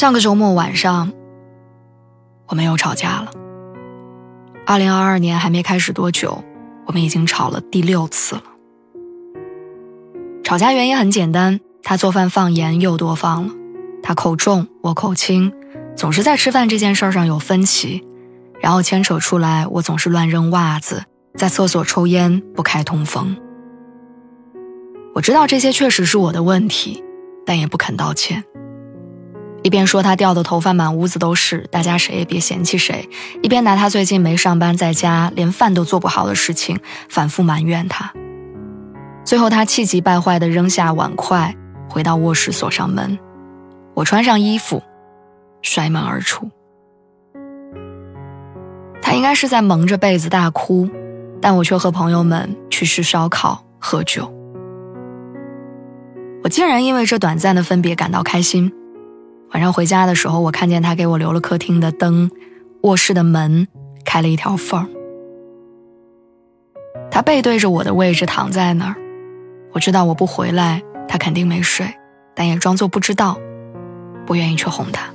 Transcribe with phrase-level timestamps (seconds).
[0.00, 1.12] 上个周末晚上，
[2.46, 3.30] 我们又吵架了。
[4.64, 6.42] 二零二二年还没开始多久，
[6.86, 8.44] 我们已经吵了第六次了。
[10.42, 13.52] 吵架原因很简单，他做饭放盐又多放了，
[14.02, 15.52] 他口重我口轻，
[15.94, 18.02] 总是在吃饭这件事上有分歧，
[18.58, 21.04] 然后牵扯出来，我总是乱扔袜子，
[21.34, 23.36] 在厕所抽烟不开通风。
[25.14, 27.04] 我知道这些确实是我的问题，
[27.44, 28.42] 但也不肯道歉。
[29.62, 33.06] 一边说他掉的头发满屋子都是，大家谁也别嫌弃谁；
[33.42, 38.10] 一边拿他最近没上班在家，连饭都做不好的事情反复埋怨他。
[39.22, 41.54] 最后他气急败坏地扔下碗筷，
[41.88, 43.18] 回到卧室锁上门。
[43.92, 44.82] 我穿上衣服，
[45.60, 46.50] 摔门而出。
[49.02, 50.88] 他应该是在蒙着被子大哭，
[51.40, 54.32] 但我却和朋友们去吃烧烤喝酒。
[56.42, 58.72] 我竟然因为这短暂的分别感到开心。
[59.52, 62.30] 晚上回家的时候，我看见他给我留了客厅的灯，
[62.82, 63.66] 卧室的门
[64.04, 64.86] 开了一条缝儿。
[67.10, 68.94] 他背对着我的位置躺在那儿，
[69.72, 71.92] 我知道我不回来，他肯定没睡，
[72.34, 73.36] 但也装作不知道，
[74.24, 75.10] 不愿意去哄他。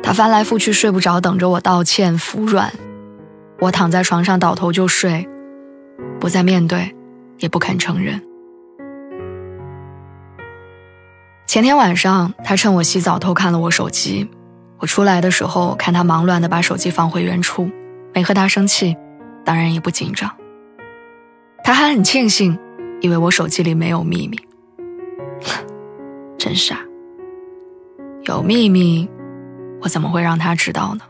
[0.00, 2.72] 他翻来覆去睡不着，等着我道歉服软。
[3.58, 5.28] 我躺在床上倒头就睡，
[6.20, 6.94] 不再面对，
[7.38, 8.22] 也不肯承认。
[11.54, 14.28] 前天晚上，他趁我洗澡偷看了我手机。
[14.80, 17.70] 我出来的时候，看他忙乱的把手机放回原处，
[18.12, 18.96] 没和他生气，
[19.44, 20.28] 当然也不紧张。
[21.62, 22.58] 他还很庆幸，
[23.00, 24.36] 以为我手机里没有秘密。
[26.36, 26.80] 真傻！
[28.24, 29.08] 有秘密，
[29.80, 31.04] 我怎么会让他知道呢？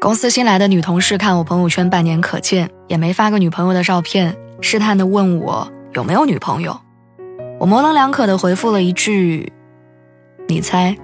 [0.00, 6.80] 公司新来的女同事看我朋友圈半年可见，也没发个女朋友的照片，试探的问我有没有女朋友。
[7.64, 9.50] 我模棱两可的回复了一句
[10.46, 10.94] ：“你猜。”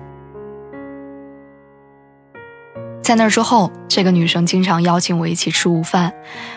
[3.01, 6.13] 在那之后，这个女生经常邀请我一起吃午饭。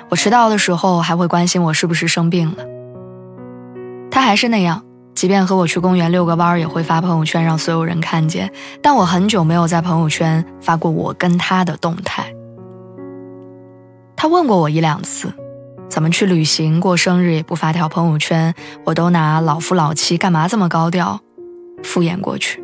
[0.10, 2.66] 我迟到的时候，还会关心我是不是生病了。
[4.12, 4.84] 她还是那样，
[5.16, 8.52] 即便和我去公园遛个弯，也会发朋友圈让所有人看见。
[8.82, 12.26] 但我很久没有在朋友圈发过我跟她的动态。
[14.18, 15.32] 她问过我一两次。
[15.94, 18.52] 怎么去旅行过生日也不发条朋友圈，
[18.84, 21.22] 我都拿老夫老妻干嘛这么高调，
[21.84, 22.64] 敷衍过去。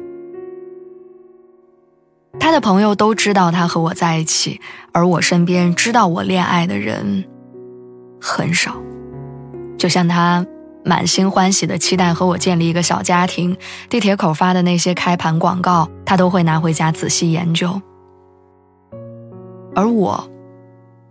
[2.39, 4.59] 他的朋友都知道他和我在一起，
[4.93, 7.23] 而我身边知道我恋爱的人
[8.19, 8.75] 很少。
[9.77, 10.43] 就像他
[10.83, 13.55] 满心欢喜的期待和我建立一个小家庭，
[13.91, 17.79] 地铁口发的那些开盘广告，他都会拿回家仔细研究。
[19.75, 20.27] 而我，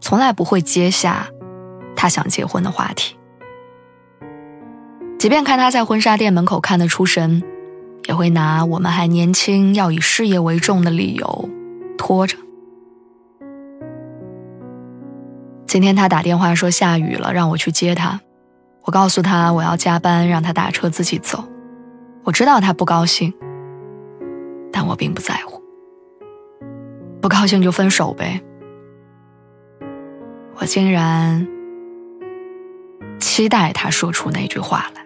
[0.01, 1.29] 从来不会接下。
[2.01, 3.17] 他想结婚的话题，
[5.19, 7.43] 即便看他在婚纱店门口看得出神，
[8.05, 11.49] 也会拿我们还年轻，要以事业为重的理由
[11.99, 12.39] 拖着。
[15.67, 18.21] 今天他打电话说下雨了，让我去接他。
[18.85, 21.43] 我告诉他我要加班，让他打车自己走。
[22.23, 23.35] 我知道他不高兴，
[24.73, 25.61] 但我并不在乎。
[27.21, 28.41] 不高兴就分手呗。
[30.61, 31.58] 我竟然。
[33.39, 35.03] 期待他说出那句话来。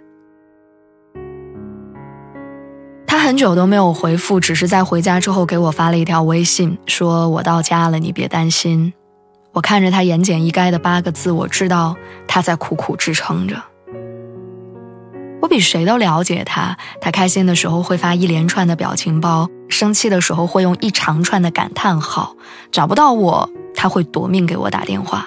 [3.07, 8.95] 他很久都没有回复，只是在回家之后给我发了一条微信，说我到家了，你别担心。
[9.53, 11.95] 我看着他言简意赅的八个字，我知道
[12.27, 13.63] 他在苦苦支撑着。
[15.43, 22.35] 我比谁都了解他，他开心的时候会发一连串的表情包，生气的时候会用一长串的感叹号，
[22.71, 25.27] 找不到我，他会夺命给我打电话。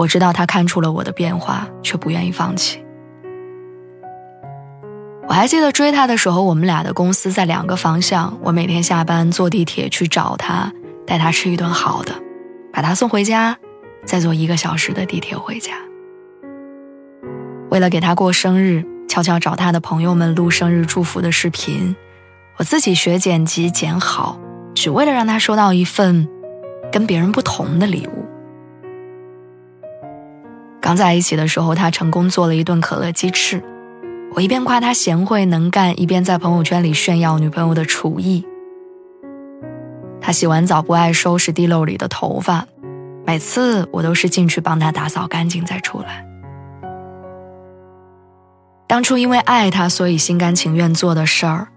[0.00, 2.82] 我知道他看出了我的变化，却不愿意放弃。
[5.28, 8.34] 我还记得追他的时候，我们俩的公司在两个方向。
[8.42, 10.72] 我每天下班坐地铁去找他，
[11.06, 12.14] 带他吃一顿好的，
[12.72, 13.58] 把他送回家，
[14.06, 15.74] 再坐一个小时的地铁回家。
[17.68, 21.94] 为了给他过生日，悄悄找他的朋友们录生日祝福的视频，
[22.56, 24.40] 我自己学剪辑剪好，
[24.74, 26.26] 只为了让他收到一份
[26.90, 28.29] 跟别人不同的礼物。
[30.90, 33.62] 刚在一起的时候，他成功做了一顿可乐鸡翅，
[34.34, 38.44] 我一边夸他贤惠能干，一边在朋友圈里炫耀女朋友的厨艺。
[40.20, 42.66] 他洗完澡不爱收拾地漏里的头发，
[43.24, 46.26] 每次我都是进去帮他打扫干净再出来。
[48.88, 51.68] 当初因为爱他，所以心甘情愿做的事儿，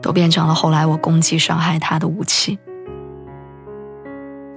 [0.00, 2.60] 都变成了后来我攻击伤害他的武器。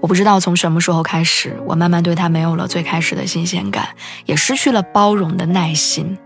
[0.01, 3.89] 我不知道从什么时候开始，我慢慢对他没有了最开始的新鲜感，
[4.25, 6.17] 也失去了包容的耐心。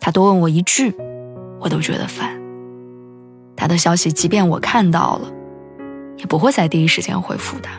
[0.00, 0.94] 他多问我一句，
[1.60, 2.38] 我都觉得烦。
[3.56, 5.32] 他的消息，即便我看到了，
[6.18, 7.70] 也不会在第一时间回复他。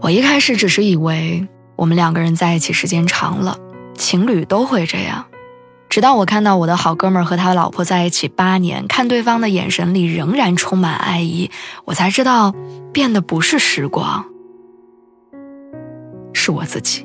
[0.00, 1.46] 我一开始只是以为
[1.76, 3.58] 我们两个人在一起时间长了，
[3.94, 5.26] 情侣都会这样。
[5.90, 11.50] 直到我看到我的好哥们儿和他老婆在一起八年，看对方的眼神里仍然充满爱意，
[11.84, 12.54] 我才知道，
[12.92, 14.24] 变的不是时光，
[16.32, 17.04] 是我自己。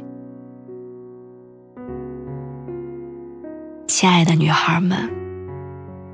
[3.88, 5.10] 亲爱的女孩们，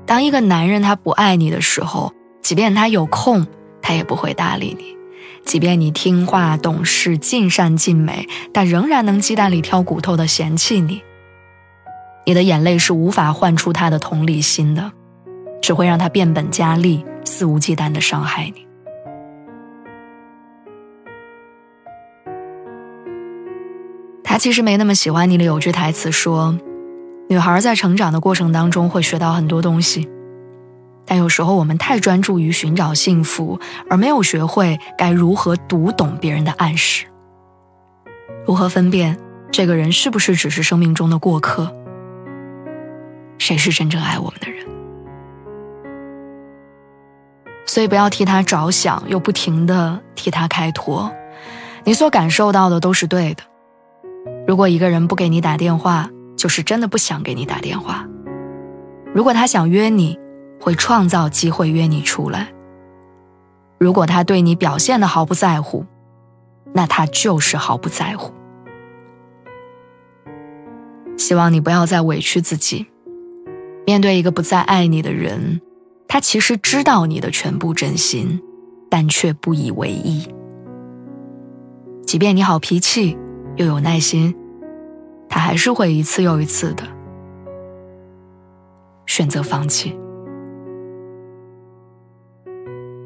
[0.06, 2.10] 当一个男人他不爱你的时候，
[2.40, 3.46] 即便他有空，
[3.82, 4.96] 他也不会搭理你；
[5.44, 11.02] 即便你听话懂事、尽善尽美，但仍然能鸡蛋里挑骨头的嫌弃你。
[12.24, 14.92] 你的眼泪是无法换出他的同理心的，
[15.60, 18.66] 只会让他变本加厉、肆无忌惮的伤害你。
[24.22, 26.56] 他其实没那么喜欢你的有句台词说
[27.28, 30.08] ：“女孩在成长的过程当中会学到很多东西，
[31.04, 33.58] 但有时候我们太专注于寻找幸福，
[33.90, 37.04] 而没有学会该如何读懂别人的暗示，
[38.46, 39.18] 如何分辨
[39.50, 41.70] 这个人是不是只是生命中的过客。”
[43.42, 44.64] 谁是真正爱我们的人？
[47.66, 51.12] 所以不要替他着想，又不停的替他开脱。
[51.82, 53.42] 你所感受到的都是对的。
[54.46, 58.06] 如果一个人不给你打电话，就是真的不想给你打电话。
[59.12, 60.16] 如果他想约你，
[60.60, 62.46] 会创造机会约你出来。
[63.76, 65.84] 如果他对你表现的毫不在乎，
[66.72, 68.32] 那他就是毫不在乎。
[71.16, 72.86] 希望你不要再委屈自己。
[73.86, 75.60] 面对一个不再爱你的人，
[76.08, 78.40] 他其实知道你的全部真心，
[78.88, 80.26] 但却不以为意。
[82.06, 83.16] 即便你好脾气
[83.56, 84.34] 又有耐心，
[85.28, 86.84] 他还是会一次又一次的
[89.06, 89.98] 选择放弃。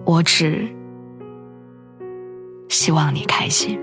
[0.04, 0.68] 我只
[2.68, 3.78] 希望你开心。